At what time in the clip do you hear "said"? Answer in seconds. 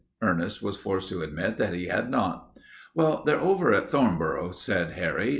4.51-4.93